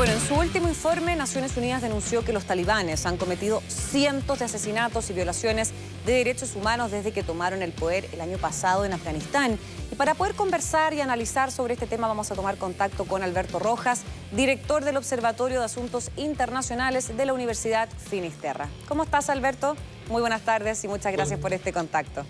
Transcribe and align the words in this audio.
Bueno, 0.00 0.14
en 0.14 0.20
su 0.20 0.34
último 0.34 0.66
informe, 0.66 1.14
Naciones 1.14 1.54
Unidas 1.58 1.82
denunció 1.82 2.24
que 2.24 2.32
los 2.32 2.46
talibanes 2.46 3.04
han 3.04 3.18
cometido 3.18 3.62
cientos 3.68 4.38
de 4.38 4.46
asesinatos 4.46 5.10
y 5.10 5.12
violaciones 5.12 5.72
de 6.06 6.14
derechos 6.14 6.56
humanos 6.56 6.90
desde 6.90 7.12
que 7.12 7.22
tomaron 7.22 7.60
el 7.60 7.72
poder 7.72 8.08
el 8.10 8.22
año 8.22 8.38
pasado 8.38 8.86
en 8.86 8.94
Afganistán. 8.94 9.58
Y 9.92 9.96
para 9.96 10.14
poder 10.14 10.34
conversar 10.34 10.94
y 10.94 11.02
analizar 11.02 11.52
sobre 11.52 11.74
este 11.74 11.86
tema 11.86 12.08
vamos 12.08 12.30
a 12.30 12.34
tomar 12.34 12.56
contacto 12.56 13.04
con 13.04 13.22
Alberto 13.22 13.58
Rojas, 13.58 14.00
director 14.32 14.86
del 14.86 14.96
Observatorio 14.96 15.58
de 15.58 15.66
Asuntos 15.66 16.10
Internacionales 16.16 17.14
de 17.14 17.26
la 17.26 17.34
Universidad 17.34 17.90
Finisterra. 17.90 18.70
¿Cómo 18.88 19.02
estás, 19.02 19.28
Alberto? 19.28 19.76
Muy 20.08 20.22
buenas 20.22 20.40
tardes 20.40 20.82
y 20.82 20.88
muchas 20.88 21.12
gracias 21.12 21.38
por 21.38 21.52
este 21.52 21.74
contacto. 21.74 22.24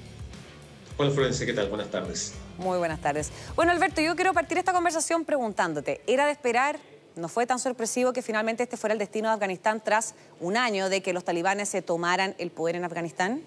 Hola 0.96 1.12
Florencia, 1.12 1.46
¿qué 1.46 1.52
tal? 1.52 1.68
Buenas 1.68 1.89
tardes. 1.89 2.34
Muy 2.59 2.79
buenas 2.79 3.00
tardes. 3.00 3.30
Bueno, 3.55 3.71
Alberto, 3.71 4.00
yo 4.00 4.16
quiero 4.16 4.34
partir 4.34 4.59
esta 4.59 4.73
conversación 4.73 5.25
preguntándote, 5.25 6.00
¿era 6.09 6.27
de 6.27 6.32
esperar 6.32 6.81
no 7.17 7.29
fue 7.29 7.46
tan 7.46 7.59
sorpresivo 7.59 8.13
que 8.13 8.23
finalmente 8.23 8.63
este 8.63 8.77
fuera 8.77 8.93
el 8.93 8.99
destino 8.99 9.29
de 9.29 9.35
Afganistán 9.35 9.82
tras 9.85 10.14
un 10.41 10.57
año 10.57 10.89
de 10.89 11.03
que 11.03 11.13
los 11.13 11.25
talibanes 11.25 11.68
se 11.68 11.82
tomaran 11.82 12.35
el 12.39 12.51
poder 12.51 12.77
en 12.77 12.85
Afganistán? 12.85 13.43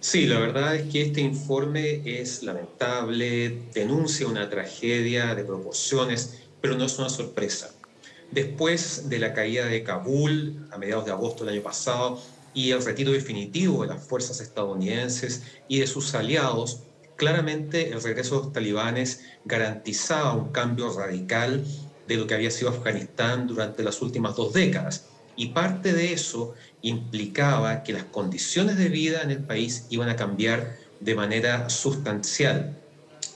Sí, 0.00 0.26
la 0.26 0.38
verdad 0.38 0.76
es 0.76 0.92
que 0.92 1.00
este 1.00 1.22
informe 1.22 2.02
es 2.04 2.42
lamentable, 2.42 3.62
denuncia 3.72 4.26
una 4.26 4.50
tragedia 4.50 5.34
de 5.34 5.44
proporciones, 5.44 6.42
pero 6.60 6.76
no 6.76 6.84
es 6.84 6.98
una 6.98 7.08
sorpresa. 7.08 7.70
Después 8.30 9.08
de 9.08 9.18
la 9.18 9.32
caída 9.32 9.64
de 9.64 9.82
Kabul 9.82 10.68
a 10.70 10.76
mediados 10.76 11.06
de 11.06 11.12
agosto 11.12 11.44
del 11.44 11.54
año 11.54 11.62
pasado 11.62 12.20
y 12.52 12.72
el 12.72 12.84
retiro 12.84 13.12
definitivo 13.12 13.82
de 13.82 13.94
las 13.94 14.04
fuerzas 14.06 14.40
estadounidenses 14.40 15.42
y 15.68 15.80
de 15.80 15.86
sus 15.86 16.14
aliados, 16.14 16.80
claramente 17.16 17.90
el 17.90 18.02
regreso 18.02 18.36
de 18.36 18.44
los 18.44 18.52
talibanes 18.52 19.22
garantizaba 19.44 20.34
un 20.34 20.50
cambio 20.52 20.92
radical 20.92 21.64
de 22.06 22.16
lo 22.16 22.26
que 22.26 22.34
había 22.34 22.50
sido 22.50 22.70
Afganistán 22.70 23.46
durante 23.46 23.82
las 23.82 24.02
últimas 24.02 24.36
dos 24.36 24.52
décadas. 24.52 25.06
Y 25.36 25.48
parte 25.48 25.92
de 25.92 26.12
eso 26.12 26.54
implicaba 26.82 27.82
que 27.82 27.92
las 27.92 28.04
condiciones 28.04 28.76
de 28.76 28.88
vida 28.88 29.22
en 29.22 29.30
el 29.30 29.42
país 29.42 29.86
iban 29.90 30.08
a 30.08 30.16
cambiar 30.16 30.76
de 31.00 31.14
manera 31.14 31.68
sustancial, 31.70 32.78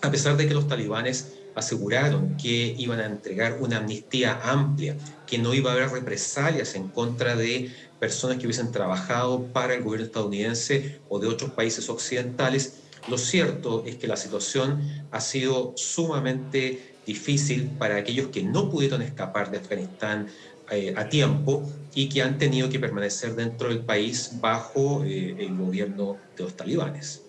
a 0.01 0.11
pesar 0.11 0.37
de 0.37 0.47
que 0.47 0.55
los 0.55 0.69
talibanes 0.69 1.33
aseguraron 1.55 2.37
que 2.37 2.75
iban 2.79 3.01
a 3.01 3.07
entregar 3.07 3.59
una 3.61 3.79
amnistía 3.79 4.41
amplia, 4.45 4.97
que 5.27 5.39
no 5.39 5.55
iba 5.55 5.71
a 5.71 5.75
haber 5.75 5.91
represalias 5.91 6.75
en 6.77 6.89
contra 6.89 7.37
de 7.37 7.73
personas 7.99 8.39
que 8.39 8.47
hubiesen 8.47 8.71
trabajado 8.71 9.47
para 9.53 9.75
el 9.75 9.83
gobierno 9.83 10.07
estadounidense 10.07 11.01
o 11.09 11.19
de 11.19 11.27
otros 11.27 11.51
países 11.51 11.89
occidentales. 11.89 12.83
Lo 13.09 13.19
cierto 13.19 13.85
es 13.87 13.97
que 13.97 14.07
la 14.07 14.17
situación 14.17 15.07
ha 15.11 15.21
sido 15.21 15.73
sumamente 15.77 16.95
difícil 17.09 17.71
para 17.79 17.97
aquellos 17.97 18.29
que 18.29 18.43
no 18.43 18.71
pudieron 18.71 19.01
escapar 19.01 19.51
de 19.51 19.59
Afganistán 19.59 20.29
eh, 20.71 20.93
a 20.95 21.09
tiempo 21.09 21.63
y 21.95 22.11
que 22.11 22.21
han 22.23 22.37
tenido 22.37 22.69
que 22.69 22.79
permanecer 22.79 23.35
dentro 23.35 23.71
del 23.71 23.81
país 23.81 24.33
bajo 24.41 25.03
eh, 25.05 25.35
el 25.39 25.57
gobierno 25.57 26.19
de 26.37 26.45
los 26.45 26.55
talibanes. 26.55 27.23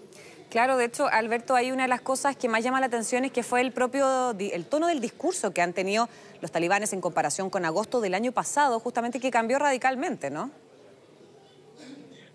Claro, 0.50 0.76
de 0.76 0.86
hecho, 0.86 1.08
Alberto, 1.08 1.56
hay 1.56 1.72
una 1.72 1.84
de 1.84 1.90
las 1.90 2.02
cosas 2.02 2.36
que 2.36 2.50
más 2.50 2.62
llama 2.64 2.82
la 2.82 2.88
atención 2.88 3.24
es 3.24 3.32
que 3.32 3.44
fue 3.44 3.62
el 3.62 3.72
propio 3.72 4.32
el 4.32 4.66
tono 4.66 4.88
del 4.88 5.00
discurso 5.00 5.52
que 5.54 5.62
han 5.62 5.74
tenido 5.74 6.10
los 6.42 6.52
talibanes 6.52 6.92
en 6.92 7.02
comparación 7.02 7.50
con 7.50 7.64
agosto 7.66 8.02
del 8.02 8.16
año 8.16 8.34
pasado, 8.34 8.80
justamente 8.80 9.20
que 9.20 9.32
cambió 9.32 9.60
radicalmente, 9.60 10.30
¿no? 10.30 10.52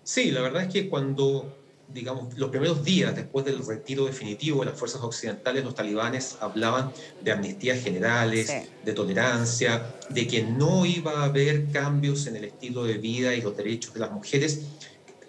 Sí, 0.03 0.31
la 0.31 0.41
verdad 0.41 0.63
es 0.63 0.73
que 0.73 0.89
cuando 0.89 1.53
digamos, 1.87 2.37
los 2.37 2.49
primeros 2.49 2.83
días 2.83 3.15
después 3.15 3.45
del 3.45 3.65
retiro 3.65 4.05
definitivo 4.05 4.61
de 4.61 4.67
las 4.67 4.79
fuerzas 4.79 5.01
occidentales, 5.01 5.63
los 5.63 5.75
talibanes 5.75 6.37
hablaban 6.39 6.91
de 7.21 7.31
amnistías 7.31 7.81
generales, 7.81 8.51
de 8.81 8.93
tolerancia, 8.93 9.95
de 10.09 10.27
que 10.27 10.43
no 10.43 10.85
iba 10.85 11.21
a 11.21 11.25
haber 11.25 11.69
cambios 11.71 12.27
en 12.27 12.37
el 12.37 12.45
estilo 12.45 12.83
de 12.83 12.97
vida 12.97 13.35
y 13.35 13.41
los 13.41 13.55
derechos 13.55 13.93
de 13.93 13.99
las 13.99 14.11
mujeres. 14.11 14.61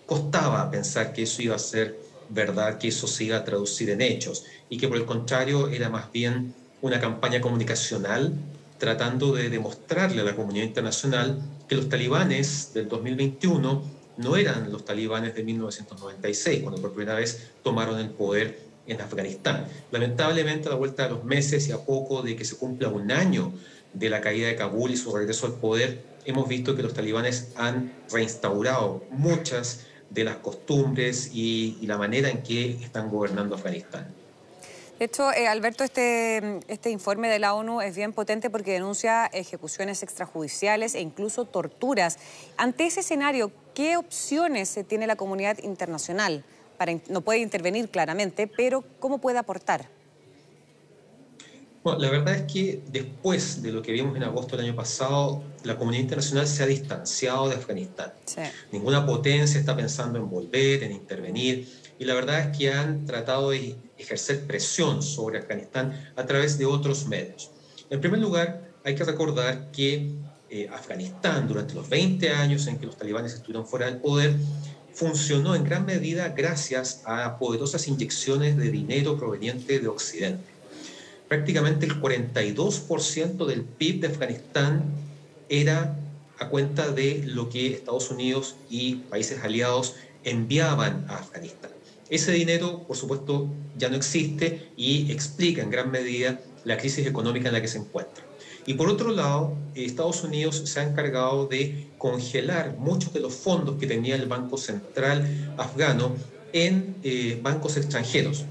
Costaba 0.06 0.70
pensar 0.70 1.12
que 1.12 1.22
eso 1.22 1.42
iba 1.42 1.56
a 1.56 1.58
ser 1.58 1.98
verdad, 2.28 2.78
que 2.78 2.88
eso 2.88 3.06
se 3.06 3.24
iba 3.24 3.36
a 3.36 3.44
traducir 3.44 3.90
en 3.90 4.00
hechos 4.00 4.44
y 4.68 4.78
que 4.78 4.88
por 4.88 4.96
el 4.96 5.06
contrario 5.06 5.68
era 5.68 5.90
más 5.90 6.10
bien 6.10 6.54
una 6.80 7.00
campaña 7.00 7.40
comunicacional 7.40 8.34
tratando 8.78 9.32
de 9.32 9.48
demostrarle 9.48 10.20
a 10.20 10.24
la 10.24 10.36
comunidad 10.36 10.66
internacional 10.66 11.40
que 11.66 11.76
los 11.76 11.88
talibanes 11.88 12.72
del 12.74 12.88
2021 12.88 13.95
no 14.16 14.36
eran 14.36 14.72
los 14.72 14.84
talibanes 14.84 15.34
de 15.34 15.42
1996, 15.44 16.62
cuando 16.62 16.80
por 16.80 16.92
primera 16.92 17.14
vez 17.14 17.50
tomaron 17.62 17.98
el 17.98 18.10
poder 18.10 18.58
en 18.86 19.00
Afganistán. 19.00 19.66
Lamentablemente, 19.90 20.68
a 20.68 20.72
la 20.72 20.76
vuelta 20.76 21.04
de 21.04 21.10
los 21.10 21.24
meses 21.24 21.68
y 21.68 21.72
a 21.72 21.78
poco 21.78 22.22
de 22.22 22.36
que 22.36 22.44
se 22.44 22.56
cumpla 22.56 22.88
un 22.88 23.10
año 23.10 23.52
de 23.92 24.10
la 24.10 24.20
caída 24.20 24.48
de 24.48 24.56
Kabul 24.56 24.90
y 24.90 24.96
su 24.96 25.14
regreso 25.14 25.46
al 25.46 25.54
poder, 25.54 26.02
hemos 26.24 26.48
visto 26.48 26.76
que 26.76 26.82
los 26.82 26.94
talibanes 26.94 27.52
han 27.56 27.92
reinstaurado 28.10 29.04
muchas 29.10 29.86
de 30.10 30.24
las 30.24 30.36
costumbres 30.36 31.30
y, 31.32 31.78
la 31.82 31.98
manera 31.98 32.28
en 32.28 32.42
que 32.42 32.72
están 32.82 33.10
gobernando 33.10 33.54
Afganistán. 33.54 34.06
De 34.98 35.04
hecho, 35.04 35.30
eh, 35.32 35.46
Alberto, 35.46 35.84
este, 35.84 36.60
este 36.68 36.90
informe 36.90 37.28
de 37.28 37.38
la 37.38 37.54
ONU 37.54 37.82
es 37.82 37.96
bien 37.96 38.12
potente 38.12 38.48
porque 38.48 38.72
denuncia 38.72 39.26
ejecuciones 39.26 40.02
extrajudiciales 40.02 40.94
e 40.94 41.00
incluso 41.00 41.44
torturas. 41.44 42.18
Ante 42.56 42.86
ese 42.86 43.00
escenario, 43.00 43.52
¿qué 43.76 43.98
opciones 43.98 44.78
tiene 44.88 45.06
la 45.06 45.16
comunidad 45.16 45.58
internacional? 45.62 46.42
Para, 46.78 46.98
no 47.10 47.20
puede 47.20 47.40
intervenir 47.40 47.90
claramente, 47.90 48.46
pero 48.46 48.82
¿cómo 48.98 49.18
puede 49.18 49.36
aportar? 49.38 49.86
Bueno, 51.84 52.00
la 52.00 52.10
verdad 52.10 52.34
es 52.36 52.50
que 52.50 52.82
después 52.90 53.62
de 53.62 53.70
lo 53.72 53.82
que 53.82 53.92
vimos 53.92 54.16
en 54.16 54.22
agosto 54.22 54.56
del 54.56 54.64
año 54.66 54.74
pasado, 54.74 55.42
la 55.62 55.76
comunidad 55.76 56.04
internacional 56.04 56.46
se 56.48 56.62
ha 56.62 56.66
distanciado 56.66 57.50
de 57.50 57.56
Afganistán. 57.56 58.12
Ninguna 58.72 59.04
potencia 59.04 59.60
está 59.60 59.76
pensando 59.76 60.18
en 60.18 60.30
volver, 60.30 60.82
en 60.82 60.92
intervenir, 60.92 61.68
y 61.98 62.06
la 62.06 62.14
verdad 62.14 62.40
es 62.40 62.56
que 62.56 62.72
han 62.72 63.04
tratado 63.04 63.50
de 63.50 63.76
ejercer 63.98 64.46
presión 64.46 65.02
sobre 65.02 65.38
Afganistán 65.38 66.12
a 66.16 66.24
través 66.24 66.56
de 66.56 66.64
otros 66.64 67.06
medios. 67.06 67.50
En 67.90 68.00
primer 68.00 68.20
lugar, 68.20 68.70
hay 68.84 68.94
que 68.94 69.04
recordar 69.04 69.70
que 69.70 70.12
eh, 70.50 70.68
Afganistán, 70.72 71.48
durante 71.48 71.74
los 71.74 71.88
20 71.88 72.30
años 72.30 72.66
en 72.66 72.78
que 72.78 72.86
los 72.86 72.96
talibanes 72.96 73.34
estuvieron 73.34 73.66
fuera 73.66 73.86
del 73.86 73.98
poder, 73.98 74.36
funcionó 74.94 75.54
en 75.54 75.64
gran 75.64 75.84
medida 75.84 76.28
gracias 76.30 77.02
a 77.04 77.38
poderosas 77.38 77.86
inyecciones 77.88 78.56
de 78.56 78.70
dinero 78.70 79.18
proveniente 79.18 79.78
de 79.78 79.88
Occidente. 79.88 80.44
Prácticamente 81.28 81.86
el 81.86 82.00
42% 82.00 83.46
del 83.46 83.64
PIB 83.64 84.00
de 84.00 84.06
Afganistán 84.06 84.84
era 85.48 85.98
a 86.38 86.48
cuenta 86.48 86.90
de 86.90 87.24
lo 87.26 87.48
que 87.50 87.72
Estados 87.72 88.10
Unidos 88.10 88.56
y 88.70 88.96
países 88.96 89.42
aliados 89.42 89.96
enviaban 90.24 91.06
a 91.08 91.16
Afganistán. 91.16 91.70
Ese 92.08 92.32
dinero, 92.32 92.84
por 92.86 92.96
supuesto, 92.96 93.48
ya 93.76 93.88
no 93.88 93.96
existe 93.96 94.68
y 94.76 95.10
explica 95.10 95.62
en 95.62 95.70
gran 95.70 95.90
medida 95.90 96.40
la 96.64 96.76
crisis 96.78 97.06
económica 97.06 97.48
en 97.48 97.54
la 97.54 97.60
que 97.60 97.68
se 97.68 97.78
encuentra. 97.78 98.25
Y 98.66 98.74
por 98.74 98.88
otro 98.88 99.12
lado, 99.12 99.56
Estados 99.74 100.24
Unidos 100.24 100.62
se 100.64 100.80
ha 100.80 100.82
encargado 100.82 101.46
de 101.46 101.86
congelar 101.98 102.76
muchos 102.78 103.12
de 103.12 103.20
los 103.20 103.32
fondos 103.34 103.76
que 103.78 103.86
tenía 103.86 104.16
el 104.16 104.26
Banco 104.26 104.58
Central 104.58 105.54
afgano 105.56 106.16
en 106.52 106.96
eh, 107.04 107.38
bancos 107.42 107.76
extranjeros. 107.76 108.44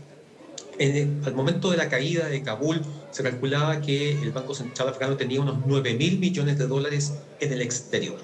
En 0.80 1.22
al 1.26 1.34
momento 1.34 1.70
de 1.70 1.78
la 1.78 1.90
caída 1.90 2.28
de 2.28 2.42
Kabul, 2.42 2.82
se 3.12 3.24
calculaba 3.24 3.82
que 3.82 4.12
el 4.22 4.32
Banco 4.32 4.56
Central 4.56 4.90
afgano 4.90 5.18
tenía 5.18 5.42
unos 5.42 5.66
9 5.66 5.94
mil 5.96 6.20
millones 6.20 6.58
de 6.58 6.68
dólares 6.68 7.14
en 7.40 7.52
el 7.52 7.62
exterior. 7.62 8.18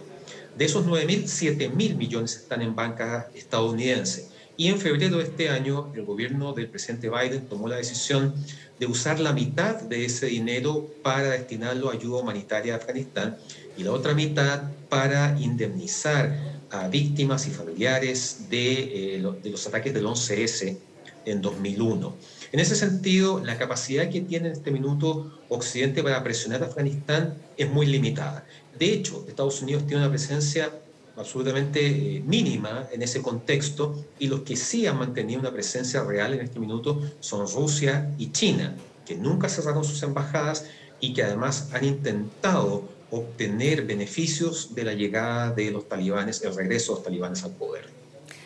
De 0.57 0.65
esos 0.65 0.85
9 0.85 1.05
mil, 1.05 1.27
7 1.27 1.69
mil 1.69 1.95
millones 1.95 2.35
están 2.35 2.61
en 2.61 2.75
banca 2.75 3.29
estadounidense. 3.33 4.29
Y 4.57 4.67
en 4.67 4.79
febrero 4.79 5.17
de 5.17 5.23
este 5.23 5.49
año, 5.49 5.91
el 5.95 6.03
gobierno 6.03 6.53
del 6.53 6.67
presidente 6.67 7.09
Biden 7.09 7.47
tomó 7.47 7.67
la 7.67 7.77
decisión 7.77 8.35
de 8.81 8.87
usar 8.87 9.19
la 9.19 9.31
mitad 9.31 9.79
de 9.79 10.05
ese 10.05 10.25
dinero 10.25 10.89
para 11.03 11.29
destinarlo 11.29 11.91
a 11.91 11.93
ayuda 11.93 12.21
humanitaria 12.21 12.73
a 12.73 12.77
Afganistán 12.77 13.37
y 13.77 13.83
la 13.83 13.91
otra 13.91 14.15
mitad 14.15 14.71
para 14.89 15.39
indemnizar 15.39 16.35
a 16.71 16.87
víctimas 16.87 17.45
y 17.45 17.51
familiares 17.51 18.49
de, 18.49 19.17
eh, 19.17 19.19
los 19.43 19.67
ataques 19.67 19.93
del 19.93 20.07
11S 20.07 20.79
en 21.25 21.41
2001. 21.43 22.15
En 22.51 22.59
ese 22.59 22.75
sentido, 22.75 23.39
la 23.45 23.59
capacidad 23.59 24.09
que 24.09 24.21
tiene 24.21 24.47
en 24.47 24.53
este 24.53 24.71
minuto 24.71 25.31
Occidente 25.49 26.01
para 26.01 26.23
presionar 26.23 26.63
a 26.63 26.65
Afganistán 26.65 27.35
es 27.57 27.69
muy 27.69 27.85
limitada. 27.85 28.47
De 28.79 28.91
hecho, 28.91 29.23
Estados 29.27 29.61
Unidos 29.61 29.85
tiene 29.85 30.01
una 30.01 30.09
presencia 30.09 30.71
absolutamente 31.15 31.85
eh, 31.85 32.23
mínima 32.25 32.87
en 32.91 33.01
ese 33.01 33.21
contexto 33.21 34.05
y 34.19 34.27
los 34.27 34.41
que 34.41 34.55
sí 34.55 34.87
han 34.87 34.97
mantenido 34.97 35.39
una 35.39 35.51
presencia 35.51 36.03
real 36.03 36.33
en 36.33 36.41
este 36.41 36.59
minuto 36.59 37.01
son 37.19 37.47
Rusia 37.47 38.13
y 38.17 38.31
China, 38.31 38.75
que 39.05 39.15
nunca 39.15 39.49
cerraron 39.49 39.83
sus 39.83 40.01
embajadas 40.03 40.65
y 40.99 41.13
que 41.13 41.23
además 41.23 41.69
han 41.73 41.85
intentado 41.85 42.89
obtener 43.09 43.85
beneficios 43.85 44.73
de 44.73 44.83
la 44.85 44.93
llegada 44.93 45.51
de 45.51 45.71
los 45.71 45.87
talibanes, 45.87 46.41
el 46.43 46.55
regreso 46.55 46.93
de 46.93 46.95
los 46.97 47.03
talibanes 47.03 47.43
al 47.43 47.55
poder. 47.55 48.00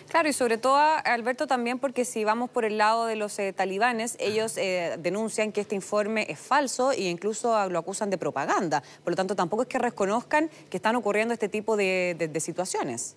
Claro, 0.09 0.29
y 0.29 0.33
sobre 0.33 0.57
todo, 0.57 0.77
Alberto, 0.77 1.47
también 1.47 1.79
porque 1.79 2.05
si 2.05 2.23
vamos 2.23 2.49
por 2.49 2.63
el 2.63 2.77
lado 2.77 3.05
de 3.05 3.15
los 3.15 3.37
eh, 3.39 3.53
talibanes, 3.53 4.15
ellos 4.19 4.55
eh, 4.57 4.97
denuncian 4.99 5.51
que 5.51 5.61
este 5.61 5.75
informe 5.75 6.27
es 6.29 6.39
falso 6.39 6.91
e 6.91 7.09
incluso 7.09 7.69
lo 7.69 7.79
acusan 7.79 8.09
de 8.09 8.17
propaganda. 8.17 8.83
Por 9.03 9.13
lo 9.13 9.17
tanto, 9.17 9.35
tampoco 9.35 9.63
es 9.63 9.67
que 9.67 9.79
reconozcan 9.79 10.49
que 10.69 10.77
están 10.77 10.95
ocurriendo 10.95 11.33
este 11.33 11.49
tipo 11.49 11.75
de, 11.75 12.31
situaciones. 12.39 13.15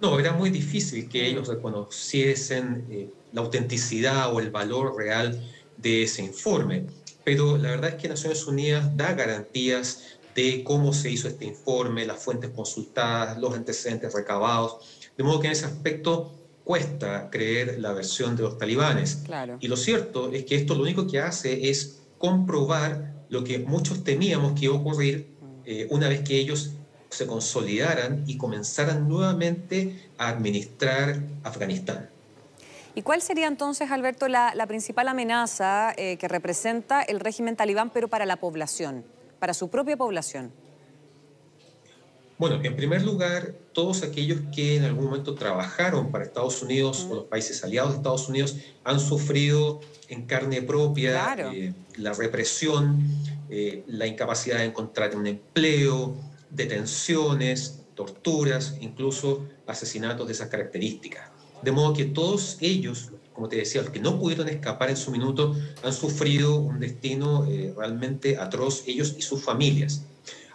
No, 0.00 0.18
era 0.18 0.32
muy 0.32 0.50
difícil 0.50 1.08
que 1.08 1.26
ellos 1.26 1.46
reconociesen 1.46 2.84
eh, 2.90 3.08
la 3.32 3.42
autenticidad 3.42 4.34
o 4.34 4.40
el 4.40 4.50
valor 4.50 4.96
real 4.96 5.40
de 5.76 6.02
ese 6.02 6.22
informe. 6.22 6.86
Pero 7.24 7.56
la 7.56 7.70
verdad 7.70 7.90
es 7.90 7.96
que 7.96 8.08
Naciones 8.08 8.44
Unidas 8.46 8.96
da 8.96 9.12
garantías 9.14 10.18
de 10.34 10.64
cómo 10.64 10.92
se 10.92 11.10
hizo 11.10 11.28
este 11.28 11.44
informe, 11.44 12.06
las 12.06 12.22
fuentes 12.22 12.50
consultadas, 12.50 13.38
los 13.38 13.54
antecedentes 13.54 14.12
recabados. 14.14 15.01
De 15.22 15.28
modo 15.28 15.38
que 15.38 15.46
en 15.46 15.52
ese 15.52 15.66
aspecto 15.66 16.32
cuesta 16.64 17.30
creer 17.30 17.78
la 17.78 17.92
versión 17.92 18.34
de 18.34 18.42
los 18.42 18.58
talibanes. 18.58 19.20
Claro. 19.24 19.56
Y 19.60 19.68
lo 19.68 19.76
cierto 19.76 20.32
es 20.32 20.44
que 20.44 20.56
esto 20.56 20.74
lo 20.74 20.82
único 20.82 21.06
que 21.06 21.20
hace 21.20 21.70
es 21.70 22.00
comprobar 22.18 23.12
lo 23.28 23.44
que 23.44 23.60
muchos 23.60 24.02
temíamos 24.02 24.58
que 24.58 24.64
iba 24.64 24.74
a 24.74 24.78
ocurrir 24.78 25.28
eh, 25.64 25.86
una 25.90 26.08
vez 26.08 26.22
que 26.22 26.36
ellos 26.36 26.72
se 27.08 27.28
consolidaran 27.28 28.24
y 28.26 28.36
comenzaran 28.36 29.08
nuevamente 29.08 30.10
a 30.18 30.30
administrar 30.30 31.22
Afganistán. 31.44 32.08
¿Y 32.96 33.02
cuál 33.02 33.22
sería 33.22 33.46
entonces, 33.46 33.92
Alberto, 33.92 34.26
la, 34.26 34.66
principal 34.66 35.06
amenaza 35.06 35.94
eh, 35.96 36.16
que 36.16 36.26
representa 36.26 37.00
el 37.00 37.20
régimen 37.20 37.54
talibán, 37.54 37.90
pero 37.90 38.08
para 38.08 38.26
la 38.26 38.38
población, 38.38 39.04
para 39.38 39.54
su 39.54 39.70
propia 39.70 39.96
población? 39.96 40.50
Bueno, 42.42 42.58
en 42.60 42.74
primer 42.74 43.04
lugar, 43.04 43.54
todos 43.72 44.02
aquellos 44.02 44.40
que 44.52 44.74
en 44.74 44.82
algún 44.82 45.04
momento 45.04 45.36
trabajaron 45.36 46.10
para 46.10 46.24
Estados 46.24 46.60
Unidos 46.60 47.06
o 47.08 47.14
los 47.14 47.24
países 47.26 47.62
aliados 47.62 47.92
de 47.92 47.98
Estados 47.98 48.28
Unidos 48.28 48.56
han 48.82 48.98
sufrido 48.98 49.78
en 50.08 50.26
carne 50.26 50.60
propia 50.60 51.36
eh, 51.54 51.72
la 51.98 52.12
represión, 52.14 53.00
eh, 53.48 53.84
la 53.86 54.08
incapacidad 54.08 54.58
de 54.58 54.64
encontrar 54.64 55.14
un 55.14 55.28
empleo, 55.28 56.16
detenciones, 56.50 57.84
torturas, 57.94 58.76
incluso 58.80 59.46
asesinatos 59.68 60.26
de 60.26 60.32
esas 60.32 60.48
características. 60.48 61.30
De 61.62 61.70
modo 61.70 61.94
que 61.94 62.06
todos 62.06 62.56
ellos, 62.60 63.12
como 63.34 63.48
te 63.48 63.54
decía, 63.54 63.82
los 63.82 63.92
que 63.92 64.00
no 64.00 64.18
pudieron 64.18 64.48
escapar 64.48 64.90
en 64.90 64.96
su 64.96 65.12
minuto, 65.12 65.54
han 65.84 65.92
sufrido 65.92 66.56
un 66.56 66.80
destino 66.80 67.46
eh, 67.46 67.72
realmente 67.76 68.36
atroz, 68.36 68.82
ellos 68.88 69.14
y 69.16 69.22
sus 69.22 69.44
familias. 69.44 70.06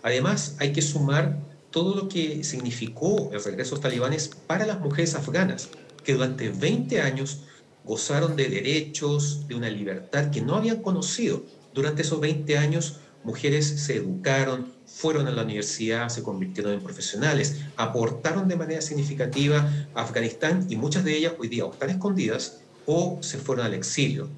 Además, 0.03 0.57
hay 0.59 0.73
que 0.73 0.81
sumar 0.81 1.46
todo 1.71 1.95
lo 1.95 2.07
que 2.07 2.43
significó 2.43 3.29
el 3.33 3.43
regreso 3.43 3.71
de 3.71 3.75
los 3.75 3.81
talibanes 3.81 4.29
para 4.47 4.65
las 4.65 4.79
mujeres 4.79 5.15
afganas, 5.15 5.69
que 6.03 6.13
durante 6.13 6.49
20 6.49 7.01
años 7.01 7.41
gozaron 7.83 8.35
de 8.35 8.49
derechos, 8.49 9.47
de 9.47 9.55
una 9.55 9.69
libertad 9.69 10.29
que 10.29 10.41
no 10.41 10.55
habían 10.55 10.81
conocido. 10.81 11.43
Durante 11.73 12.01
esos 12.01 12.19
20 12.19 12.57
años, 12.57 12.97
mujeres 13.23 13.65
se 13.65 13.95
educaron, 13.95 14.73
fueron 14.85 15.27
a 15.27 15.31
la 15.31 15.43
universidad, 15.43 16.09
se 16.09 16.23
convirtieron 16.23 16.73
en 16.73 16.81
profesionales, 16.81 17.57
aportaron 17.75 18.47
de 18.47 18.55
manera 18.55 18.81
significativa 18.81 19.69
a 19.93 20.01
Afganistán 20.01 20.65
y 20.69 20.75
muchas 20.75 21.03
de 21.03 21.17
ellas 21.17 21.33
hoy 21.37 21.49
día 21.49 21.65
están 21.65 21.89
escondidas 21.89 22.59
o 22.85 23.19
se 23.21 23.37
fueron 23.37 23.65
al 23.65 23.73
exilio. 23.73 24.29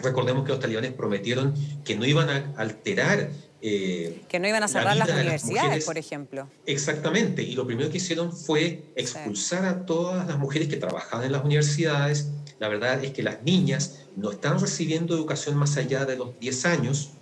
Recordemos 0.00 0.44
que 0.44 0.52
los 0.52 0.60
talibanes 0.60 0.92
prometieron 0.92 1.54
que 1.84 1.96
no 1.96 2.04
iban 2.04 2.28
a 2.28 2.52
alterar 2.56 3.30
eh, 3.66 4.20
que 4.28 4.38
no 4.38 4.46
iban 4.46 4.62
a 4.62 4.68
cerrar 4.68 4.94
las 4.94 5.08
universidades, 5.08 5.86
por 5.86 5.96
ejemplo. 5.96 6.46
Exactamente, 6.66 7.42
y 7.42 7.54
lo 7.54 7.66
primero 7.66 7.88
que 7.88 7.96
hicieron 7.96 8.30
fue 8.30 8.82
expulsar 8.94 9.64
a 9.64 9.86
todas 9.86 10.26
las 10.26 10.38
mujeres 10.38 10.68
que 10.68 10.76
trabajaban 10.76 11.24
en 11.24 11.32
las 11.32 11.42
universidades. 11.42 12.28
La 12.58 12.68
verdad 12.68 13.02
es 13.02 13.12
que 13.12 13.22
las 13.22 13.42
niñas 13.42 14.00
no 14.16 14.32
están 14.32 14.60
recibiendo 14.60 15.14
educación 15.14 15.56
más 15.56 15.78
allá 15.78 16.04
de 16.04 16.16
los 16.16 16.38
10 16.40 16.66
años. 16.66 17.12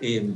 Eh, 0.00 0.32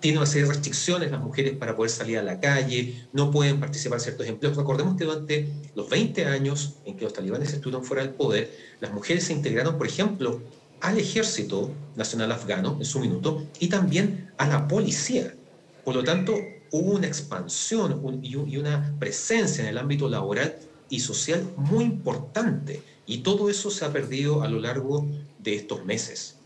tienen 0.00 0.18
una 0.18 0.26
serie 0.26 0.48
de 0.48 0.52
restricciones 0.52 1.12
las 1.12 1.20
mujeres 1.20 1.56
para 1.56 1.76
poder 1.76 1.92
salir 1.92 2.18
a 2.18 2.22
la 2.24 2.40
calle, 2.40 3.06
no 3.12 3.30
pueden 3.30 3.60
participar 3.60 4.00
en 4.00 4.02
ciertos 4.02 4.26
empleos. 4.26 4.56
Recordemos 4.56 4.96
que 4.96 5.04
durante 5.04 5.48
los 5.76 5.88
20 5.88 6.24
años 6.26 6.74
en 6.86 6.96
que 6.96 7.04
los 7.04 7.12
talibanes 7.12 7.52
estuvieron 7.52 7.84
fuera 7.84 8.02
del 8.02 8.14
poder, 8.14 8.50
las 8.80 8.92
mujeres 8.92 9.22
se 9.22 9.32
integraron, 9.32 9.78
por 9.78 9.86
ejemplo, 9.86 10.42
al 10.84 10.98
ejército 10.98 11.70
nacional 11.96 12.30
afgano 12.30 12.76
en 12.78 12.84
su 12.84 13.00
minuto 13.00 13.46
y 13.58 13.68
también 13.68 14.30
a 14.36 14.46
la 14.46 14.68
policía. 14.68 15.34
Por 15.82 15.94
lo 15.94 16.04
tanto, 16.04 16.34
hubo 16.72 16.92
una 16.92 17.06
expansión 17.06 18.20
y 18.22 18.56
una 18.58 18.94
presencia 18.98 19.62
en 19.62 19.70
el 19.70 19.78
ámbito 19.78 20.10
laboral 20.10 20.58
y 20.90 21.00
social 21.00 21.42
muy 21.56 21.84
importante. 21.84 22.82
Y 23.06 23.18
todo 23.18 23.48
eso 23.48 23.70
se 23.70 23.86
ha 23.86 23.92
perdido 23.92 24.42
a 24.42 24.48
lo 24.48 24.60
largo 24.60 25.06
de 25.38 25.54
estos 25.54 25.86
meses. 25.86 26.36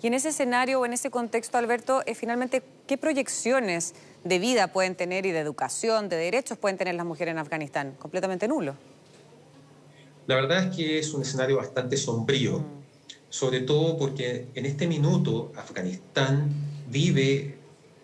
Y 0.00 0.06
en 0.06 0.14
ese 0.14 0.28
escenario 0.28 0.80
o 0.80 0.86
en 0.86 0.92
ese 0.92 1.10
contexto, 1.10 1.58
Alberto, 1.58 2.02
eh, 2.06 2.14
finalmente, 2.14 2.62
¿qué 2.86 2.96
proyecciones 2.96 3.94
de 4.22 4.38
vida 4.38 4.68
pueden 4.68 4.94
tener 4.94 5.26
y 5.26 5.32
de 5.32 5.40
educación, 5.40 6.08
de 6.08 6.16
derechos 6.16 6.56
pueden 6.56 6.78
tener 6.78 6.94
las 6.94 7.06
mujeres 7.06 7.32
en 7.32 7.38
Afganistán? 7.38 7.96
Completamente 7.98 8.46
nulo. 8.46 8.76
La 10.28 10.36
verdad 10.36 10.68
es 10.68 10.76
que 10.76 10.98
es 11.00 11.12
un 11.14 11.22
escenario 11.22 11.56
bastante 11.56 11.96
sombrío. 11.96 12.60
Mm 12.60 12.81
sobre 13.32 13.60
todo 13.60 13.96
porque 13.96 14.48
en 14.54 14.66
este 14.66 14.86
minuto 14.86 15.52
Afganistán 15.56 16.50
vive 16.90 17.54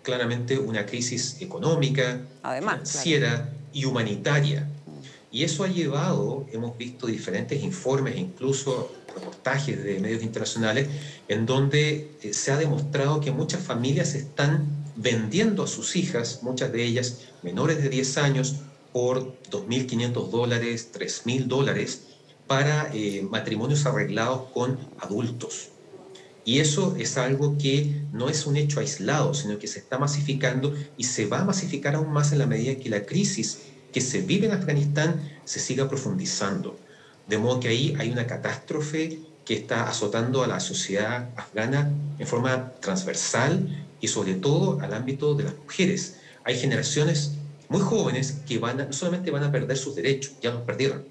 claramente 0.03 0.59
una 0.59 0.87
crisis 0.87 1.37
económica, 1.43 2.23
financiera 2.43 3.53
y 3.75 3.85
humanitaria. 3.85 4.67
Y 5.31 5.45
eso 5.45 5.65
ha 5.65 5.69
llevado, 5.69 6.47
hemos 6.51 6.79
visto 6.79 7.07
diferentes 7.07 7.63
informes, 7.63 8.17
incluso 8.17 8.91
reportajes 9.15 9.85
de 9.85 10.01
medios 10.01 10.23
internacionales, 10.23 10.89
en 11.29 11.45
donde 11.45 12.11
eh, 12.23 12.33
se 12.33 12.51
ha 12.51 12.57
demostrado 12.57 13.21
que 13.21 13.31
muchas 13.31 13.61
familias 13.61 14.15
están 14.15 14.67
vendiendo 14.97 15.63
a 15.63 15.67
sus 15.67 15.95
hijas, 15.97 16.39
muchas 16.43 16.73
de 16.73 16.83
ellas 16.83 17.19
menores 17.43 17.83
de 17.83 17.91
10 17.91 18.17
años, 18.17 18.57
por 18.95 19.37
2.500 19.51 20.31
dólares, 20.31 20.89
3.000 20.95 21.45
dólares, 21.45 22.08
para 22.49 22.91
eh, 22.93 23.25
matrimonios 23.31 23.87
arreglados 23.87 24.51
con 24.53 24.79
adultos. 24.99 25.69
Y 26.45 26.61
eso 26.61 26.97
es 26.99 27.19
algo 27.19 27.59
que 27.59 28.03
no 28.11 28.31
es 28.31 28.47
un 28.47 28.57
hecho 28.57 28.81
aislado, 28.81 29.35
sino 29.35 29.59
que 29.59 29.67
se 29.67 29.81
está 29.81 29.99
masificando 29.99 30.75
y 30.97 31.05
se 31.05 31.27
va 31.27 31.41
a 31.41 31.45
masificar 31.45 31.95
aún 31.95 32.11
más 32.11 32.33
en 32.33 32.39
la 32.39 32.47
medida 32.47 32.75
que 32.77 32.89
la 32.89 33.05
crisis 33.05 33.59
que 33.93 34.01
se 34.01 34.23
vive 34.23 34.47
en 34.47 34.53
Afganistán 34.53 35.21
se 35.45 35.61
siga 35.61 35.89
profundizando. 35.91 36.79
De 37.27 37.37
modo 37.37 37.61
que 37.61 37.69
ahí 37.69 37.95
hay 37.99 38.11
una 38.11 38.27
catástrofe 38.27 39.21
que 39.45 39.55
está 39.55 39.89
azotando 39.89 40.43
a 40.43 40.47
la 40.47 40.61
sociedad 40.61 41.29
afgana 41.37 41.93
en 42.19 42.27
forma 42.27 42.73
transversal 42.81 43.87
y 44.01 44.09
sobre 44.09 44.35
todo 44.35 44.81
al 44.81 44.95
ámbito 44.95 45.35
de 45.35 45.45
las 45.45 45.57
mujeres. 45.57 46.17
Hay 46.45 46.59
generaciones 46.59 47.33
muy 47.69 47.81
jóvenes 47.81 48.39
que 48.47 48.59
van 48.59 48.79
no 48.79 48.93
solamente 48.93 49.31
van 49.31 49.45
a 49.45 49.53
perder 49.53 49.77
sus 49.77 49.95
derechos, 49.95 50.33
ya 50.41 50.51
los 50.51 50.63
perdieron, 50.63 51.05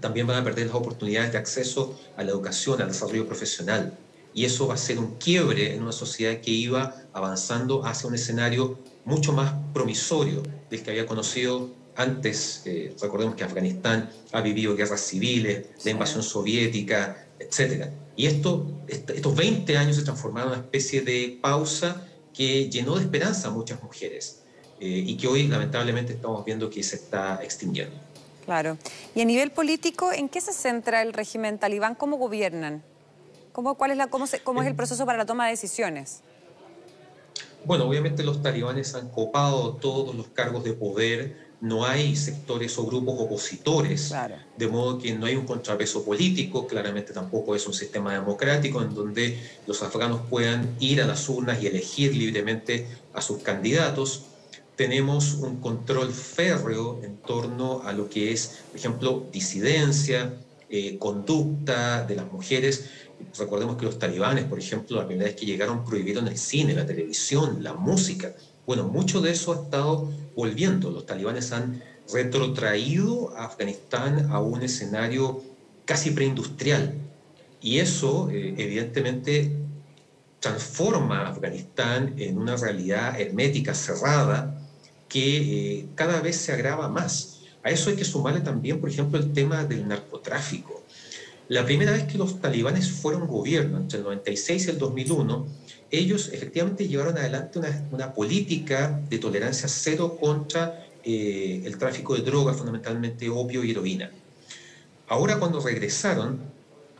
también 0.00 0.26
van 0.26 0.38
a 0.38 0.44
perder 0.44 0.66
las 0.66 0.76
oportunidades 0.76 1.32
de 1.32 1.38
acceso 1.38 1.98
a 2.16 2.22
la 2.22 2.30
educación, 2.30 2.80
al 2.80 2.88
desarrollo 2.88 3.26
profesional. 3.26 3.96
Y 4.32 4.44
eso 4.44 4.68
va 4.68 4.74
a 4.74 4.78
ser 4.78 4.98
un 4.98 5.16
quiebre 5.16 5.74
en 5.74 5.82
una 5.82 5.92
sociedad 5.92 6.40
que 6.40 6.50
iba 6.50 6.94
avanzando 7.12 7.84
hacia 7.84 8.08
un 8.08 8.14
escenario 8.14 8.78
mucho 9.04 9.32
más 9.32 9.52
promisorio 9.74 10.42
del 10.70 10.82
que 10.82 10.90
había 10.90 11.06
conocido 11.06 11.70
antes. 11.96 12.62
Eh, 12.64 12.94
recordemos 13.00 13.34
que 13.34 13.44
Afganistán 13.44 14.10
ha 14.32 14.40
vivido 14.40 14.76
guerras 14.76 15.00
civiles, 15.00 15.66
la 15.84 15.90
invasión 15.90 16.22
soviética, 16.22 17.26
etc. 17.38 17.88
Y 18.16 18.26
esto, 18.26 18.66
estos 18.86 19.34
20 19.34 19.76
años 19.76 19.96
se 19.96 20.02
transformaron 20.02 20.52
en 20.52 20.58
una 20.58 20.66
especie 20.66 21.02
de 21.02 21.38
pausa 21.40 22.06
que 22.32 22.70
llenó 22.70 22.96
de 22.96 23.02
esperanza 23.02 23.48
a 23.48 23.50
muchas 23.50 23.82
mujeres 23.82 24.42
eh, 24.78 24.86
y 25.06 25.16
que 25.16 25.26
hoy 25.26 25.48
lamentablemente 25.48 26.12
estamos 26.12 26.44
viendo 26.44 26.70
que 26.70 26.82
se 26.82 26.96
está 26.96 27.40
extinguiendo. 27.42 27.96
Claro. 28.44 28.78
Y 29.14 29.20
a 29.20 29.24
nivel 29.24 29.50
político, 29.50 30.12
¿en 30.12 30.28
qué 30.28 30.40
se 30.40 30.52
centra 30.52 31.02
el 31.02 31.12
régimen 31.12 31.58
talibán? 31.58 31.94
¿Cómo 31.94 32.16
gobiernan? 32.16 32.82
¿Cómo, 33.52 33.74
cuál 33.74 33.90
es 33.90 33.96
la, 33.96 34.06
cómo, 34.06 34.26
cómo 34.44 34.62
es 34.62 34.68
el 34.68 34.74
proceso 34.74 35.04
para 35.06 35.18
la 35.18 35.26
toma 35.26 35.46
de 35.46 35.52
decisiones? 35.52 36.22
Bueno, 37.64 37.84
obviamente 37.84 38.22
los 38.22 38.42
talibanes 38.42 38.94
han 38.94 39.08
copado 39.10 39.74
todos 39.74 40.14
los 40.14 40.28
cargos 40.28 40.64
de 40.64 40.72
poder, 40.72 41.50
no 41.60 41.84
hay 41.84 42.16
sectores 42.16 42.78
o 42.78 42.86
grupos 42.86 43.20
opositores, 43.20 44.14
de 44.56 44.66
modo 44.66 44.98
que 44.98 45.12
no 45.12 45.26
hay 45.26 45.36
un 45.36 45.44
contrapeso 45.44 46.02
político, 46.02 46.66
claramente 46.66 47.12
tampoco 47.12 47.54
es 47.54 47.66
un 47.66 47.74
sistema 47.74 48.14
democrático 48.14 48.80
en 48.80 48.94
donde 48.94 49.38
los 49.66 49.82
afganos 49.82 50.22
puedan 50.30 50.74
ir 50.80 51.02
a 51.02 51.06
las 51.06 51.28
urnas 51.28 51.62
y 51.62 51.66
elegir 51.66 52.16
libremente 52.16 52.86
a 53.12 53.20
sus 53.20 53.42
candidatos 53.42 54.29
tenemos 54.76 55.34
un 55.34 55.60
control 55.60 56.12
férreo 56.12 57.00
en 57.02 57.16
torno 57.18 57.82
a 57.84 57.92
lo 57.92 58.08
que 58.08 58.32
es, 58.32 58.60
por 58.70 58.78
ejemplo, 58.78 59.26
disidencia, 59.32 60.34
eh, 60.68 60.98
conducta 60.98 62.04
de 62.04 62.16
las 62.16 62.30
mujeres. 62.32 62.84
Recordemos 63.38 63.76
que 63.76 63.84
los 63.84 63.98
talibanes, 63.98 64.44
por 64.44 64.58
ejemplo, 64.58 64.96
la 64.96 65.06
primera 65.06 65.26
vez 65.26 65.36
que 65.36 65.44
llegaron 65.44 65.84
prohibieron 65.84 66.28
el 66.28 66.38
cine, 66.38 66.74
la 66.74 66.86
televisión, 66.86 67.62
la 67.62 67.74
música. 67.74 68.34
Bueno, 68.66 68.86
mucho 68.86 69.20
de 69.20 69.32
eso 69.32 69.52
ha 69.52 69.64
estado 69.64 70.08
volviendo. 70.36 70.90
Los 70.90 71.06
talibanes 71.06 71.52
han 71.52 71.82
retrotraído 72.12 73.36
a 73.36 73.46
Afganistán 73.46 74.30
a 74.30 74.40
un 74.40 74.62
escenario 74.62 75.42
casi 75.84 76.12
preindustrial. 76.12 76.94
Y 77.60 77.78
eso, 77.78 78.30
eh, 78.30 78.54
evidentemente, 78.56 79.52
transforma 80.38 81.22
a 81.22 81.28
Afganistán 81.30 82.14
en 82.16 82.38
una 82.38 82.56
realidad 82.56 83.20
hermética, 83.20 83.74
cerrada, 83.74 84.59
que 85.10 85.36
eh, 85.80 85.86
cada 85.94 86.20
vez 86.22 86.36
se 86.36 86.52
agrava 86.52 86.88
más. 86.88 87.40
A 87.62 87.70
eso 87.70 87.90
hay 87.90 87.96
que 87.96 88.06
sumarle 88.06 88.40
también, 88.40 88.80
por 88.80 88.88
ejemplo, 88.88 89.18
el 89.18 89.34
tema 89.34 89.64
del 89.64 89.86
narcotráfico. 89.86 90.82
La 91.48 91.66
primera 91.66 91.92
vez 91.92 92.04
que 92.04 92.16
los 92.16 92.40
talibanes 92.40 92.90
fueron 92.90 93.26
gobierno, 93.26 93.76
entre 93.76 93.98
el 93.98 94.04
96 94.04 94.66
y 94.66 94.70
el 94.70 94.78
2001, 94.78 95.46
ellos 95.90 96.30
efectivamente 96.32 96.86
llevaron 96.86 97.18
adelante 97.18 97.58
una, 97.58 97.88
una 97.90 98.14
política 98.14 99.02
de 99.10 99.18
tolerancia 99.18 99.68
cero 99.68 100.16
contra 100.18 100.86
eh, 101.02 101.62
el 101.64 101.76
tráfico 101.78 102.14
de 102.14 102.22
drogas, 102.22 102.56
fundamentalmente 102.56 103.28
opio 103.28 103.64
y 103.64 103.72
heroína. 103.72 104.10
Ahora 105.08 105.38
cuando 105.38 105.60
regresaron, 105.60 106.38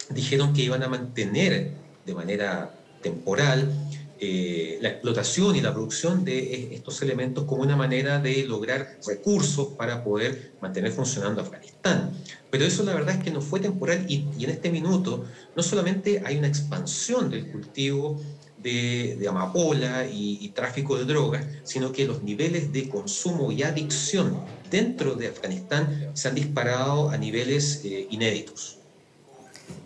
dijeron 0.09 0.53
que 0.53 0.63
iban 0.63 0.83
a 0.83 0.89
mantener 0.89 1.73
de 2.05 2.15
manera 2.15 2.75
temporal 3.03 3.73
eh, 4.21 4.79
la 4.81 4.91
explotación 4.91 5.57
y 5.57 5.61
la 5.61 5.73
producción 5.73 6.25
de 6.25 6.75
estos 6.75 7.01
elementos 7.03 7.45
como 7.45 7.63
una 7.63 7.77
manera 7.77 8.19
de 8.19 8.45
lograr 8.45 8.99
recursos 9.07 9.69
para 9.79 10.05
poder 10.05 10.53
mantener 10.61 10.93
funcionando 10.93 11.41
Afganistán. 11.41 12.13
Pero 12.51 12.65
eso 12.65 12.83
la 12.83 12.95
verdad 12.95 13.17
es 13.17 13.25
que 13.25 13.31
no 13.31 13.41
fue 13.41 13.61
temporal 13.61 14.05
y, 14.09 14.27
y 14.39 14.45
en 14.45 14.51
este 14.51 14.71
minuto 14.71 15.25
no 15.57 15.63
solamente 15.63 16.23
hay 16.25 16.37
una 16.37 16.49
expansión 16.49 17.31
del 17.31 17.51
cultivo 17.51 18.21
de, 18.63 19.27
amapola 19.29 20.07
y, 20.07 20.49
tráfico 20.55 20.97
de 20.97 21.05
drogas, 21.05 21.45
sino 21.63 21.93
que 21.93 22.07
los 22.07 22.23
niveles 22.23 22.73
de 22.73 22.89
consumo 22.89 23.53
y 23.53 23.63
adicción 23.63 24.41
dentro 24.71 25.15
de 25.15 25.29
Afganistán 25.29 26.11
se 26.15 26.29
han 26.29 26.35
disparado 26.35 27.11
a 27.11 27.17
niveles 27.17 27.83
eh, 27.85 28.07
inéditos. 28.11 28.80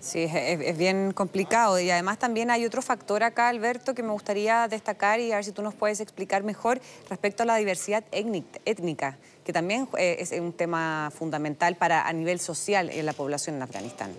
Sí, 0.00 0.26
es, 0.30 0.76
bien 0.76 1.12
complicado 1.12 1.80
y 1.80 1.90
además 1.90 2.18
también 2.18 2.50
hay 2.50 2.64
otro 2.64 2.82
factor 2.82 3.22
acá, 3.22 3.48
Alberto, 3.48 3.94
que 3.94 4.02
me 4.02 4.10
gustaría 4.10 4.68
destacar 4.68 5.20
y 5.20 5.32
a 5.32 5.36
ver 5.36 5.44
si 5.44 5.52
tú 5.52 5.62
nos 5.62 5.74
puedes 5.74 6.00
explicar 6.00 6.42
mejor 6.42 6.80
respecto 7.08 7.42
a 7.42 7.46
la 7.46 7.56
diversidad 7.56 8.04
étnica, 8.12 9.18
que 9.44 9.52
también 9.52 9.88
eh, 9.98 10.16
es 10.20 10.32
un 10.32 10.52
tema 10.52 11.10
fundamental 11.16 11.76
para 11.76 12.06
a 12.06 12.12
nivel 12.12 12.40
social 12.40 12.90
en 12.90 13.06
la 13.06 13.12
población 13.12 13.56
en 13.56 13.62
Afganistán. 13.62 14.12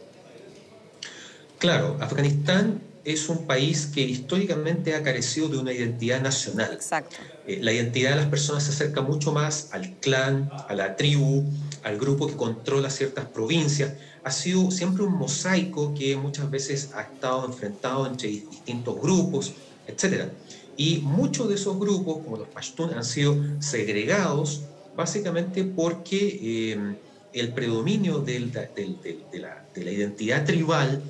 Claro, 1.60 1.98
Afganistán 2.00 2.82
es 3.06 3.30
un 3.30 3.46
país 3.46 3.86
que 3.86 4.02
históricamente 4.02 4.96
ha 4.96 5.04
carecido 5.04 5.48
de 5.48 5.60
una 5.60 5.72
identidad 5.72 6.22
nacional. 6.22 6.74
Exacto. 6.74 7.18
Eh, 7.48 7.60
la 7.62 7.72
identidad 7.72 8.12
de 8.12 8.16
las 8.18 8.28
personas 8.28 8.64
se 8.64 8.72
acerca 8.72 9.02
mucho 9.02 9.32
más 9.32 9.70
al 9.72 9.92
clan, 9.98 10.52
a 10.68 10.74
la 10.74 10.96
tribu, 10.96 11.46
al 11.84 12.00
grupo 12.00 12.28
que 12.28 12.36
controla 12.36 12.90
ciertas 12.90 13.26
provincias. 13.26 13.94
Ha 14.26 14.32
sido 14.32 14.72
siempre 14.72 15.04
un 15.04 15.14
mosaico 15.14 15.94
que 15.94 16.18
muchas 16.18 16.50
veces 16.50 16.90
ha 16.96 17.04
estado 17.04 17.46
enfrentado 17.46 18.08
entre 18.08 18.28
distintos 18.28 19.00
grupos, 19.00 19.54
etc. 19.88 20.30
Y 20.76 20.98
muchos 20.98 21.48
de 21.48 21.56
esos 21.56 21.80
grupos, 21.80 22.24
como 22.24 22.38
los 22.38 22.48
Pashtun, 22.48 22.94
han 22.94 23.06
sido 23.06 23.38
segregados 23.60 24.64
básicamente 24.96 25.64
porque 25.64 26.40
eh, 26.42 26.96
el 27.34 27.54
predominio 27.54 28.20
de, 28.20 28.40
la, 28.40 29.64
de 29.74 29.84
la 29.84 29.92
identidad 29.92 30.44
tribal 30.44 31.02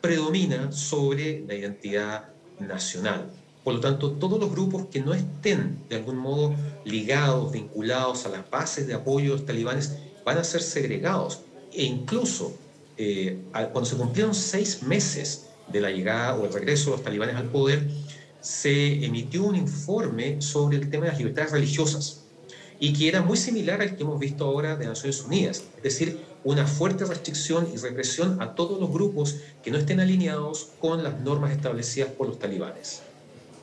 predomina 0.00 0.72
sobre 0.72 1.44
la 1.46 1.54
identidad 1.54 2.24
nacional. 2.58 3.30
Por 3.62 3.74
lo 3.74 3.80
tanto, 3.80 4.12
todos 4.12 4.40
los 4.40 4.50
grupos 4.50 4.86
que 4.86 5.00
no 5.00 5.12
estén 5.12 5.78
de 5.88 5.96
algún 5.96 6.16
modo 6.16 6.54
ligados, 6.84 7.52
vinculados 7.52 8.24
a 8.24 8.30
las 8.30 8.48
bases 8.48 8.86
de 8.86 8.94
apoyo 8.94 9.32
de 9.32 9.36
los 9.36 9.46
talibanes, 9.46 9.98
van 10.24 10.38
a 10.38 10.44
ser 10.44 10.62
segregados. 10.62 11.40
E 11.72 11.84
incluso 11.84 12.56
eh, 12.96 13.38
cuando 13.52 13.84
se 13.84 13.96
cumplieron 13.96 14.34
seis 14.34 14.82
meses 14.82 15.46
de 15.68 15.80
la 15.80 15.90
llegada 15.90 16.34
o 16.36 16.46
el 16.46 16.52
regreso 16.52 16.90
de 16.90 16.96
los 16.96 17.04
talibanes 17.04 17.36
al 17.36 17.48
poder, 17.48 17.86
se 18.40 19.04
emitió 19.04 19.44
un 19.44 19.56
informe 19.56 20.40
sobre 20.40 20.78
el 20.78 20.90
tema 20.90 21.04
de 21.04 21.10
las 21.10 21.18
libertades 21.18 21.52
religiosas 21.52 22.24
y 22.80 22.92
que 22.92 23.08
era 23.08 23.22
muy 23.22 23.36
similar 23.36 23.82
al 23.82 23.96
que 23.96 24.02
hemos 24.02 24.18
visto 24.18 24.44
ahora 24.44 24.76
de 24.76 24.86
Naciones 24.86 25.22
Unidas, 25.22 25.64
es 25.76 25.82
decir, 25.82 26.20
una 26.44 26.66
fuerte 26.66 27.04
restricción 27.04 27.68
y 27.74 27.76
represión 27.76 28.40
a 28.40 28.54
todos 28.54 28.80
los 28.80 28.90
grupos 28.90 29.36
que 29.62 29.70
no 29.70 29.78
estén 29.78 30.00
alineados 30.00 30.70
con 30.80 31.02
las 31.02 31.20
normas 31.20 31.50
establecidas 31.50 32.10
por 32.10 32.28
los 32.28 32.38
talibanes. 32.38 33.02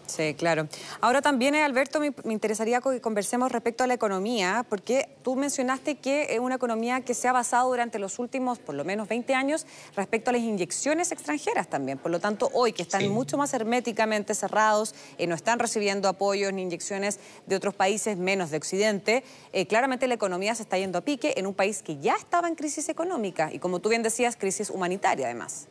Sí, 0.07 0.35
claro. 0.35 0.67
Ahora 1.01 1.21
también, 1.21 1.55
Alberto, 1.55 1.99
me, 1.99 2.13
interesaría 2.25 2.79
que 2.81 3.01
conversemos 3.01 3.51
respecto 3.51 3.83
a 3.83 3.87
la 3.87 3.95
economía, 3.95 4.65
porque 4.69 5.09
tú 5.23 5.35
mencionaste 5.35 5.95
que 5.95 6.33
es 6.33 6.39
una 6.39 6.55
economía 6.55 7.01
que 7.01 7.13
se 7.13 7.27
ha 7.27 7.31
basado 7.31 7.69
durante 7.69 7.99
los 7.99 8.19
últimos, 8.19 8.59
por 8.59 8.75
lo 8.75 8.85
menos 8.85 9.07
20 9.07 9.33
años, 9.33 9.65
respecto 9.95 10.29
a 10.29 10.33
las 10.33 10.41
inyecciones 10.41 11.11
extranjeras 11.11 11.67
también. 11.69 11.97
Por 11.97 12.11
lo 12.11 12.19
tanto, 12.19 12.49
hoy 12.53 12.71
que 12.73 12.83
están 12.83 13.07
mucho 13.09 13.37
más 13.37 13.53
herméticamente 13.53 14.35
cerrados, 14.35 14.93
eh, 15.17 15.27
no 15.27 15.35
están 15.35 15.59
recibiendo 15.59 16.07
apoyos 16.07 16.53
ni 16.53 16.61
inyecciones 16.61 17.19
de 17.45 17.55
otros 17.55 17.73
países, 17.73 18.17
menos 18.17 18.51
de 18.51 18.57
Occidente, 18.57 19.23
eh, 19.53 19.65
claramente 19.65 20.07
la 20.07 20.13
economía 20.15 20.55
se 20.55 20.63
está 20.63 20.77
yendo 20.77 20.99
a 20.99 21.01
pique 21.01 21.33
en 21.37 21.47
un 21.47 21.53
país 21.53 21.81
que 21.81 21.97
ya 21.97 22.15
estaba 22.15 22.47
en 22.47 22.55
crisis 22.55 22.89
económica 22.89 23.51
y, 23.51 23.59
como 23.59 23.79
tú 23.79 23.89
bien 23.89 24.03
decías, 24.03 24.35
crisis 24.35 24.69
humanitaria 24.69 25.25
además. 25.25 25.67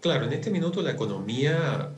Claro, 0.00 0.26
en 0.26 0.32
este 0.34 0.50
minuto 0.50 0.82
la 0.82 0.92
economía 0.92 1.90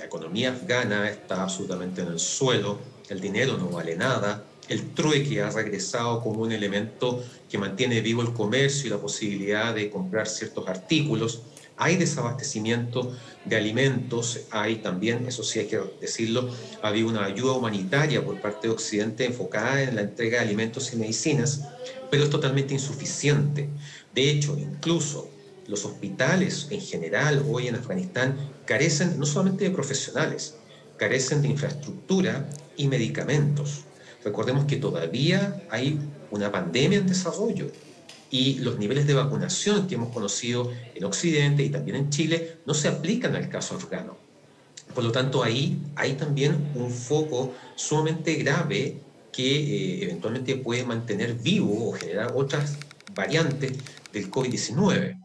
la 0.00 0.06
economía 0.06 0.50
afgana 0.52 1.10
está 1.10 1.42
absolutamente 1.42 2.00
en 2.00 2.08
el 2.08 2.18
suelo, 2.18 2.78
el 3.10 3.20
dinero 3.20 3.58
no 3.58 3.68
vale 3.68 3.96
nada, 3.96 4.44
el 4.66 4.94
trueque 4.94 5.42
ha 5.42 5.50
regresado 5.50 6.22
como 6.22 6.40
un 6.40 6.52
elemento 6.52 7.22
que 7.50 7.58
mantiene 7.58 8.00
vivo 8.00 8.22
el 8.22 8.32
comercio 8.32 8.86
y 8.86 8.90
la 8.90 8.96
posibilidad 8.96 9.74
de 9.74 9.90
comprar 9.90 10.26
ciertos 10.26 10.66
artículos. 10.68 11.42
Hay 11.76 11.96
desabastecimiento 11.96 13.14
de 13.44 13.56
alimentos, 13.56 14.40
hay 14.50 14.76
también, 14.76 15.26
eso 15.26 15.42
sí 15.42 15.58
hay 15.58 15.66
que 15.66 15.82
decirlo, 16.00 16.48
ha 16.82 16.88
habido 16.88 17.08
una 17.08 17.26
ayuda 17.26 17.52
humanitaria 17.52 18.24
por 18.24 18.40
parte 18.40 18.68
de 18.68 18.72
Occidente 18.72 19.26
enfocada 19.26 19.82
en 19.82 19.96
la 19.96 20.02
entrega 20.02 20.38
de 20.38 20.46
alimentos 20.46 20.94
y 20.94 20.96
medicinas, 20.96 21.68
pero 22.10 22.24
es 22.24 22.30
totalmente 22.30 22.72
insuficiente. 22.72 23.68
De 24.14 24.30
hecho, 24.30 24.56
incluso 24.58 25.28
los 25.66 25.84
hospitales 25.84 26.68
en 26.70 26.80
general 26.80 27.44
hoy 27.48 27.68
en 27.68 27.76
Afganistán 27.76 28.49
carecen 28.70 29.18
no 29.18 29.26
solamente 29.26 29.64
de 29.64 29.70
profesionales, 29.72 30.54
carecen 30.96 31.42
de 31.42 31.48
infraestructura 31.48 32.48
y 32.76 32.86
medicamentos. 32.86 33.80
Recordemos 34.22 34.66
que 34.66 34.76
todavía 34.76 35.60
hay 35.70 35.98
una 36.30 36.52
pandemia 36.52 36.98
en 36.98 37.08
desarrollo 37.08 37.66
y 38.30 38.60
los 38.60 38.78
niveles 38.78 39.08
de 39.08 39.14
vacunación 39.14 39.88
que 39.88 39.96
hemos 39.96 40.14
conocido 40.14 40.70
en 40.94 41.02
Occidente 41.02 41.64
y 41.64 41.70
también 41.70 41.96
en 41.96 42.10
Chile 42.10 42.58
no 42.64 42.72
se 42.72 42.86
aplican 42.86 43.34
al 43.34 43.48
caso 43.48 43.74
afgano. 43.74 44.16
Por 44.94 45.02
lo 45.02 45.10
tanto, 45.10 45.42
ahí 45.42 45.82
hay 45.96 46.12
también 46.12 46.70
un 46.76 46.92
foco 46.92 47.52
sumamente 47.74 48.34
grave 48.34 49.00
que 49.32 49.50
eh, 49.50 50.04
eventualmente 50.04 50.54
puede 50.54 50.84
mantener 50.84 51.34
vivo 51.34 51.88
o 51.88 51.92
generar 51.92 52.34
otras 52.36 52.78
variantes 53.16 53.72
del 54.12 54.30
COVID-19. 54.30 55.19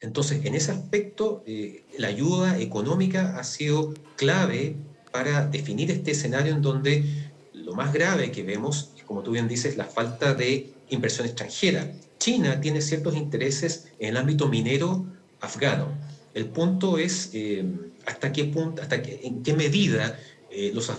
Entonces, 0.00 0.44
en 0.44 0.54
ese 0.54 0.72
aspecto, 0.72 1.42
eh, 1.46 1.84
la 1.98 2.08
ayuda 2.08 2.58
económica 2.58 3.38
ha 3.38 3.44
sido 3.44 3.92
clave 4.16 4.76
para 5.12 5.46
definir 5.46 5.90
este 5.90 6.12
escenario 6.12 6.54
en 6.54 6.62
donde 6.62 7.04
lo 7.52 7.74
más 7.74 7.92
grave 7.92 8.30
que 8.30 8.42
vemos, 8.42 8.92
como 9.06 9.22
tú 9.22 9.32
bien 9.32 9.48
dices, 9.48 9.76
la 9.76 9.84
falta 9.84 10.34
de 10.34 10.72
inversión 10.88 11.26
extranjera. 11.26 11.92
China 12.18 12.60
tiene 12.60 12.80
ciertos 12.80 13.16
intereses 13.16 13.88
en 13.98 14.10
el 14.10 14.16
ámbito 14.16 14.48
minero 14.48 15.06
afgano. 15.40 15.88
El 16.32 16.46
punto 16.46 16.98
es 16.98 17.30
eh, 17.32 17.64
hasta 18.06 18.32
qué 18.32 18.44
punto, 18.44 18.82
hasta 18.82 19.02
qué, 19.02 19.20
en 19.24 19.42
qué 19.42 19.52
medida 19.52 20.18
eh, 20.50 20.70
los, 20.74 20.90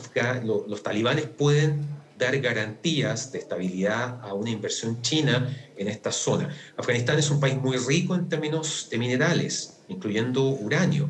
los 0.44 0.84
talibanes 0.84 1.26
pueden 1.26 1.82
dar 2.22 2.40
garantías 2.40 3.32
de 3.32 3.40
estabilidad 3.40 4.20
a 4.22 4.34
una 4.34 4.52
inversión 4.52 5.02
china 5.02 5.58
en 5.76 5.88
esta 5.88 6.12
zona. 6.12 6.56
Afganistán 6.78 7.18
es 7.18 7.32
un 7.32 7.40
país 7.40 7.58
muy 7.58 7.78
rico 7.78 8.14
en 8.14 8.30
términos 8.30 8.88
de 8.92 9.00
minerales, 9.00 9.80
incluyendo 9.88 10.44
uranio. 10.44 11.10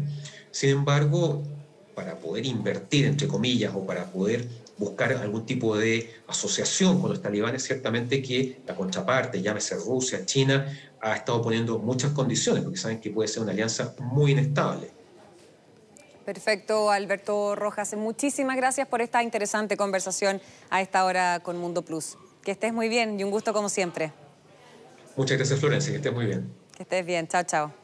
Sin 0.51 0.69
embargo, 0.69 1.43
para 1.93 2.15
poder 2.15 2.45
invertir, 2.45 3.05
entre 3.05 3.27
comillas, 3.27 3.73
o 3.75 3.85
para 3.85 4.05
poder 4.05 4.47
buscar 4.77 5.11
algún 5.13 5.45
tipo 5.45 5.77
de 5.77 6.09
asociación 6.27 7.01
con 7.01 7.09
los 7.09 7.21
talibanes, 7.21 7.63
ciertamente 7.63 8.21
que 8.21 8.61
la 8.65 8.73
contraparte, 8.73 9.41
llámese 9.41 9.75
Rusia, 9.75 10.25
China, 10.25 10.65
ha 11.01 11.15
estado 11.15 11.41
poniendo 11.41 11.77
muchas 11.77 12.13
condiciones, 12.13 12.63
porque 12.63 12.79
saben 12.79 13.01
que 13.01 13.11
puede 13.11 13.27
ser 13.27 13.43
una 13.43 13.51
alianza 13.51 13.95
muy 13.99 14.31
inestable. 14.31 15.00
Perfecto, 16.25 16.91
Alberto 16.91 17.55
Rojas. 17.55 17.93
Muchísimas 17.95 18.55
gracias 18.55 18.87
por 18.87 19.01
esta 19.01 19.23
interesante 19.23 19.75
conversación 19.77 20.41
a 20.69 20.81
esta 20.81 21.05
hora 21.05 21.39
con 21.41 21.57
Mundo 21.57 21.81
Plus. 21.81 22.17
Que 22.43 22.51
estés 22.51 22.73
muy 22.73 22.89
bien 22.89 23.19
y 23.19 23.23
un 23.23 23.31
gusto 23.31 23.53
como 23.53 23.69
siempre. 23.69 24.11
Muchas 25.15 25.37
gracias, 25.37 25.59
Florencia. 25.59 25.91
Que 25.91 25.97
estés 25.97 26.13
muy 26.13 26.25
bien. 26.25 26.53
Que 26.75 26.83
estés 26.83 27.05
bien. 27.05 27.27
Chao, 27.27 27.43
chao. 27.43 27.80